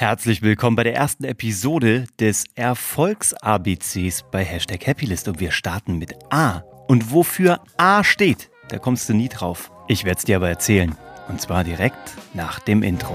[0.00, 6.14] Herzlich willkommen bei der ersten Episode des Erfolgs-ABCs bei Hashtag Happylist und wir starten mit
[6.30, 6.62] A.
[6.88, 9.70] Und wofür A steht, da kommst du nie drauf.
[9.88, 10.96] Ich werde es dir aber erzählen.
[11.28, 13.14] Und zwar direkt nach dem Intro.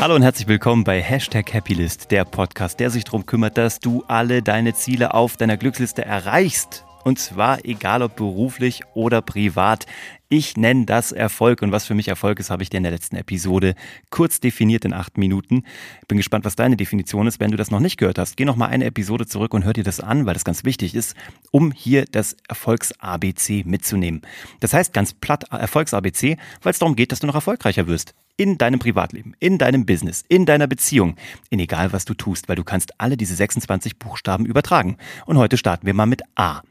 [0.00, 4.04] Hallo und herzlich willkommen bei Hashtag Happylist, der Podcast, der sich darum kümmert, dass du
[4.08, 6.85] alle deine Ziele auf deiner Glücksliste erreichst.
[7.06, 9.86] Und zwar egal ob beruflich oder privat.
[10.28, 12.90] Ich nenne das Erfolg und was für mich Erfolg ist, habe ich dir in der
[12.90, 13.76] letzten Episode
[14.10, 15.62] kurz definiert in acht Minuten.
[16.08, 17.38] Bin gespannt, was deine Definition ist.
[17.38, 19.72] Wenn du das noch nicht gehört hast, geh noch mal eine Episode zurück und hör
[19.72, 21.14] dir das an, weil das ganz wichtig ist,
[21.52, 24.22] um hier das Erfolgs-ABC mitzunehmen.
[24.58, 28.58] Das heißt ganz platt Erfolgs-ABC, weil es darum geht, dass du noch erfolgreicher wirst in
[28.58, 31.16] deinem Privatleben, in deinem Business, in deiner Beziehung,
[31.50, 34.96] in egal was du tust, weil du kannst alle diese 26 Buchstaben übertragen.
[35.24, 36.62] Und heute starten wir mal mit A.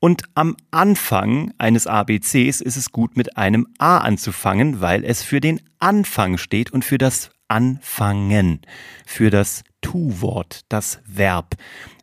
[0.00, 5.40] Und am Anfang eines ABCs ist es gut, mit einem A anzufangen, weil es für
[5.40, 8.60] den Anfang steht und für das Anfangen,
[9.06, 11.54] für das Tu-Wort, das Verb,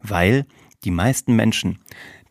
[0.01, 0.45] weil
[0.83, 1.79] die meisten Menschen,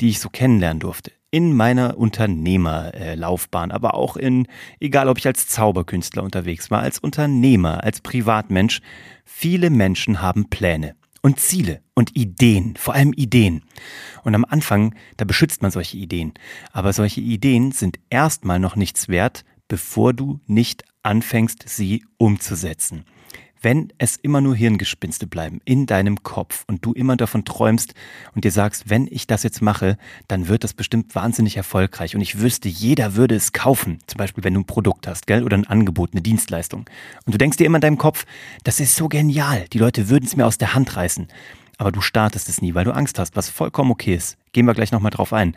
[0.00, 4.46] die ich so kennenlernen durfte, in meiner Unternehmerlaufbahn, aber auch in,
[4.80, 8.80] egal ob ich als Zauberkünstler unterwegs war, als Unternehmer, als Privatmensch,
[9.24, 13.62] viele Menschen haben Pläne und Ziele und Ideen, vor allem Ideen.
[14.24, 16.32] Und am Anfang, da beschützt man solche Ideen.
[16.72, 23.04] Aber solche Ideen sind erstmal noch nichts wert, bevor du nicht anfängst, sie umzusetzen
[23.60, 27.94] wenn es immer nur Hirngespinste bleiben in deinem Kopf und du immer davon träumst
[28.34, 29.96] und dir sagst, wenn ich das jetzt mache,
[30.28, 33.98] dann wird das bestimmt wahnsinnig erfolgreich und ich wüsste, jeder würde es kaufen.
[34.06, 36.88] Zum Beispiel, wenn du ein Produkt hast, gell, oder ein Angebot, eine Dienstleistung.
[37.24, 38.24] Und du denkst dir immer in deinem Kopf,
[38.64, 41.28] das ist so genial, die Leute würden es mir aus der Hand reißen.
[41.80, 44.36] Aber du startest es nie, weil du Angst hast, was vollkommen okay ist.
[44.50, 45.56] Gehen wir gleich nochmal drauf ein.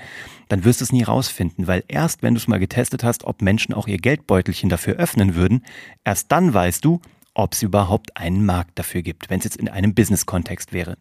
[0.49, 3.41] Dann wirst du es nie rausfinden, weil erst wenn du es mal getestet hast, ob
[3.41, 5.65] Menschen auch ihr Geldbeutelchen dafür öffnen würden,
[6.03, 7.01] erst dann weißt du,
[7.33, 10.97] ob es überhaupt einen Markt dafür gibt, wenn es jetzt in einem Business-Kontext wäre.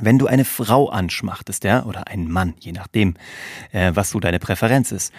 [0.00, 3.14] Wenn du eine Frau anschmachtest, ja, oder einen Mann, je nachdem,
[3.72, 5.12] äh, was so deine Präferenz ist,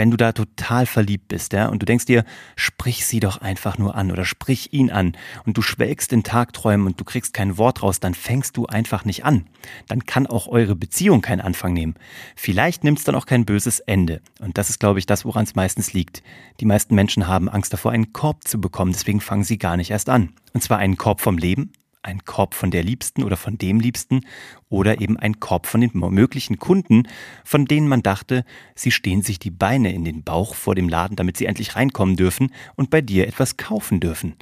[0.00, 2.24] wenn du da total verliebt bist, ja, und du denkst dir,
[2.56, 6.86] sprich sie doch einfach nur an oder sprich ihn an und du schwelgst in Tagträumen
[6.86, 9.46] und du kriegst kein Wort raus, dann fängst du einfach nicht an.
[9.88, 11.94] Dann kann auch eure Beziehung keinen Anfang nehmen.
[12.36, 14.20] Vielleicht nimmt es dann auch kein böses Ende.
[14.38, 16.22] Und das ist, glaube ich, das, woran es meistens liegt.
[16.60, 19.90] Die meisten Menschen haben Angst davor, einen Korb zu bekommen, deswegen fangen sie gar nicht
[19.90, 20.32] erst an.
[20.52, 21.72] Und zwar einen Korb vom Leben,
[22.02, 24.20] ein Korb von der Liebsten oder von dem Liebsten
[24.68, 27.08] oder eben ein Korb von den möglichen Kunden,
[27.44, 28.44] von denen man dachte,
[28.74, 32.16] sie stehen sich die Beine in den Bauch vor dem Laden, damit sie endlich reinkommen
[32.16, 34.36] dürfen und bei dir etwas kaufen dürfen.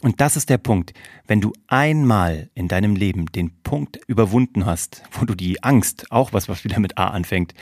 [0.00, 0.92] Und das ist der Punkt.
[1.26, 6.32] Wenn du einmal in deinem Leben den Punkt überwunden hast, wo du die Angst, auch
[6.32, 7.52] was, was wieder mit A anfängt,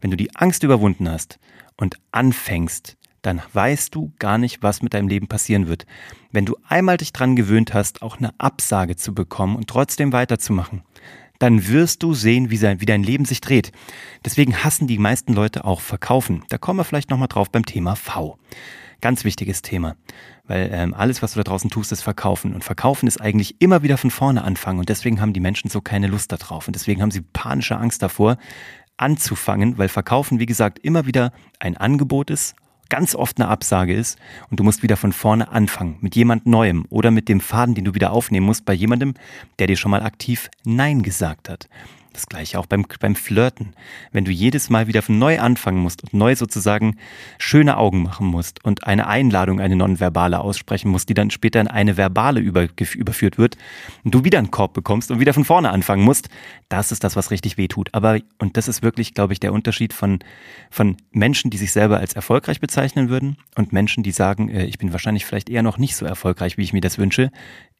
[0.00, 1.38] wenn du die Angst überwunden hast
[1.76, 5.84] und anfängst, dann weißt du gar nicht, was mit deinem Leben passieren wird.
[6.30, 10.82] Wenn du einmal dich dran gewöhnt hast, auch eine Absage zu bekommen und trotzdem weiterzumachen,
[11.40, 13.72] dann wirst du sehen, wie, sein, wie dein Leben sich dreht.
[14.24, 16.44] Deswegen hassen die meisten Leute auch Verkaufen.
[16.48, 18.38] Da kommen wir vielleicht nochmal drauf beim Thema V.
[19.02, 19.96] Ganz wichtiges Thema,
[20.44, 22.54] weil ähm, alles, was du da draußen tust, ist Verkaufen.
[22.54, 24.78] Und Verkaufen ist eigentlich immer wieder von vorne anfangen.
[24.78, 26.68] Und deswegen haben die Menschen so keine Lust darauf.
[26.68, 28.38] Und deswegen haben sie panische Angst davor,
[28.96, 32.54] anzufangen, weil Verkaufen, wie gesagt, immer wieder ein Angebot ist
[32.88, 34.18] ganz oft eine Absage ist
[34.50, 37.84] und du musst wieder von vorne anfangen mit jemand Neuem oder mit dem Faden, den
[37.84, 39.14] du wieder aufnehmen musst bei jemandem,
[39.58, 41.68] der dir schon mal aktiv Nein gesagt hat.
[42.16, 43.74] Das gleiche auch beim, beim Flirten.
[44.10, 46.96] Wenn du jedes Mal wieder von neu anfangen musst und neu sozusagen
[47.36, 51.68] schöne Augen machen musst und eine Einladung, eine nonverbale aussprechen musst, die dann später in
[51.68, 53.58] eine verbale über, überführt wird
[54.02, 56.30] und du wieder einen Korb bekommst und wieder von vorne anfangen musst,
[56.70, 57.92] das ist das, was richtig weh tut.
[57.92, 60.20] Aber, und das ist wirklich, glaube ich, der Unterschied von,
[60.70, 64.78] von Menschen, die sich selber als erfolgreich bezeichnen würden und Menschen, die sagen, äh, ich
[64.78, 67.30] bin wahrscheinlich vielleicht eher noch nicht so erfolgreich, wie ich mir das wünsche,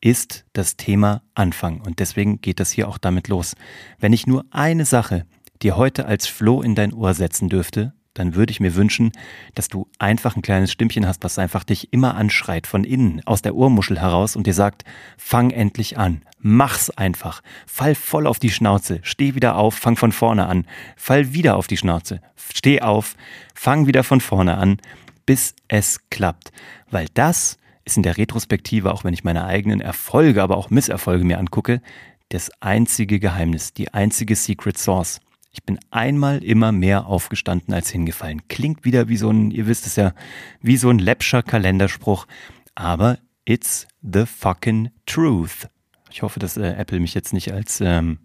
[0.00, 1.80] ist das Thema Anfang.
[1.80, 3.54] Und deswegen geht das hier auch damit los.
[3.98, 5.26] Wenn ich nur eine Sache
[5.62, 9.12] dir heute als Floh in dein Ohr setzen dürfte, dann würde ich mir wünschen,
[9.54, 13.42] dass du einfach ein kleines Stimmchen hast, was einfach dich immer anschreit, von innen, aus
[13.42, 14.84] der Ohrmuschel heraus und dir sagt,
[15.18, 20.12] fang endlich an, mach's einfach, fall voll auf die Schnauze, steh wieder auf, fang von
[20.12, 20.66] vorne an,
[20.96, 22.20] fall wieder auf die Schnauze,
[22.54, 23.16] steh auf,
[23.54, 24.78] fang wieder von vorne an,
[25.26, 26.52] bis es klappt.
[26.90, 31.24] Weil das ist in der Retrospektive, auch wenn ich meine eigenen Erfolge, aber auch Misserfolge
[31.24, 31.80] mir angucke,
[32.28, 35.20] das einzige Geheimnis, die einzige Secret Source.
[35.52, 38.48] Ich bin einmal immer mehr aufgestanden als hingefallen.
[38.48, 40.12] Klingt wieder wie so ein, ihr wisst es ja,
[40.60, 42.26] wie so ein läppscher Kalenderspruch,
[42.74, 45.68] aber it's the fucking truth.
[46.10, 48.18] Ich hoffe, dass äh, Apple mich jetzt nicht als ähm,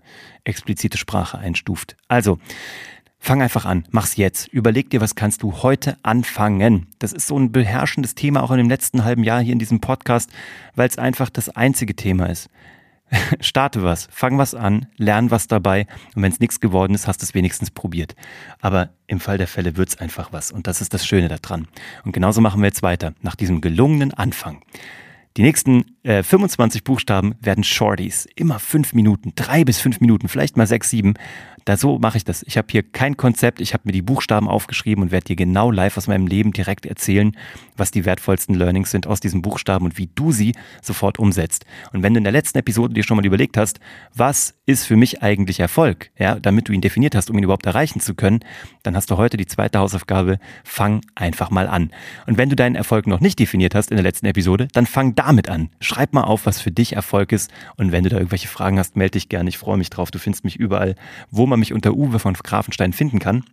[0.44, 1.96] explizite Sprache einstuft.
[2.08, 2.40] Also,
[3.24, 4.48] Fang einfach an, mach's jetzt.
[4.48, 6.88] Überleg dir, was kannst du heute anfangen.
[6.98, 9.80] Das ist so ein beherrschendes Thema auch in dem letzten halben Jahr hier in diesem
[9.80, 10.32] Podcast,
[10.74, 12.50] weil es einfach das einzige Thema ist.
[13.40, 15.86] Starte was, fang was an, lern was dabei
[16.16, 18.16] und wenn es nichts geworden ist, hast du es wenigstens probiert.
[18.60, 21.68] Aber im Fall der Fälle wird's einfach was und das ist das Schöne daran.
[22.04, 24.64] Und genauso machen wir jetzt weiter, nach diesem gelungenen Anfang.
[25.38, 28.28] Die nächsten äh, 25 Buchstaben werden Shorties.
[28.36, 31.14] Immer fünf Minuten, drei bis fünf Minuten, vielleicht mal sechs, sieben.
[31.66, 32.44] Da so mache ich das.
[32.44, 35.70] Ich habe hier kein Konzept, ich habe mir die Buchstaben aufgeschrieben und werde dir genau
[35.70, 37.38] live aus meinem Leben direkt erzählen,
[37.78, 41.66] was die wertvollsten Learnings sind aus diesen Buchstaben und wie du sie sofort umsetzt.
[41.94, 43.80] Und wenn du in der letzten Episode dir schon mal überlegt hast,
[44.16, 47.68] was ist für mich eigentlich Erfolg, ja, damit du ihn definiert hast, um ihn überhaupt
[47.68, 48.40] erreichen zu können,
[48.82, 51.92] dann hast du heute die zweite Hausaufgabe, fang einfach mal an.
[52.26, 55.14] Und wenn du deinen Erfolg noch nicht definiert hast in der letzten Episode, dann fang
[55.14, 55.70] damit an.
[55.92, 58.96] Schreib mal auf, was für dich Erfolg ist und wenn du da irgendwelche Fragen hast,
[58.96, 59.50] melde dich gerne.
[59.50, 60.10] Ich freue mich drauf.
[60.10, 60.96] Du findest mich überall,
[61.32, 63.44] wo man mich unter Uwe von Grafenstein finden kann.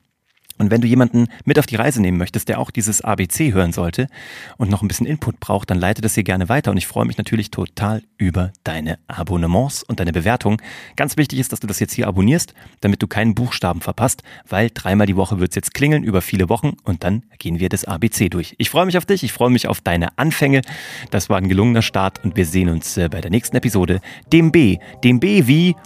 [0.58, 3.72] Und wenn du jemanden mit auf die Reise nehmen möchtest, der auch dieses ABC hören
[3.72, 4.08] sollte
[4.56, 6.70] und noch ein bisschen Input braucht, dann leite das hier gerne weiter.
[6.70, 10.60] Und ich freue mich natürlich total über deine Abonnements und deine Bewertung.
[10.96, 14.70] Ganz wichtig ist, dass du das jetzt hier abonnierst, damit du keinen Buchstaben verpasst, weil
[14.72, 17.84] dreimal die Woche wird es jetzt klingeln über viele Wochen und dann gehen wir das
[17.84, 18.54] ABC durch.
[18.58, 20.62] Ich freue mich auf dich, ich freue mich auf deine Anfänge.
[21.10, 24.00] Das war ein gelungener Start und wir sehen uns äh, bei der nächsten Episode,
[24.32, 24.78] dem B.
[25.04, 25.76] Dem B wie...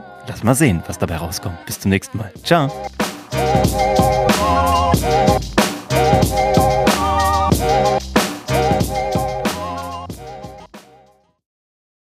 [0.40, 1.66] Lass mal sehen, was dabei rauskommt.
[1.66, 2.32] Bis zum nächsten Mal.
[2.44, 2.70] Ciao.